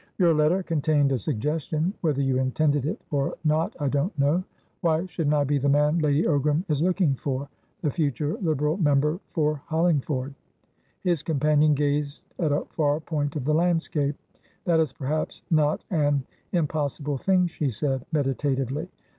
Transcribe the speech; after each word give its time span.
"Your 0.17 0.33
letter 0.33 0.63
contained 0.63 1.11
a 1.11 1.19
suggestion; 1.19 1.93
whether 2.01 2.23
you 2.23 2.39
intended 2.39 2.87
it 2.87 2.99
or 3.11 3.37
not, 3.43 3.75
I 3.79 3.87
don't 3.87 4.17
know. 4.17 4.43
Why 4.79 5.05
shouldn't 5.05 5.35
I 5.35 5.43
be 5.43 5.59
the 5.59 5.69
man 5.69 5.99
Lady 5.99 6.23
Ogram 6.23 6.63
is 6.69 6.81
looking 6.81 7.13
forthe 7.13 7.47
future 7.91 8.33
Liberal 8.41 8.77
member 8.77 9.19
for 9.29 9.57
Hollingford?" 9.67 10.33
His 11.03 11.21
companion 11.21 11.75
gazed 11.75 12.23
at 12.39 12.51
a 12.51 12.65
far 12.71 12.99
point 12.99 13.35
of 13.35 13.45
the 13.45 13.53
landscape. 13.53 14.15
"That 14.65 14.79
is 14.79 14.91
perhaps 14.91 15.43
not 15.51 15.85
an 15.91 16.23
impossible 16.51 17.19
thing," 17.19 17.45
she 17.45 17.69
said, 17.69 18.03
meditatively. 18.11 18.89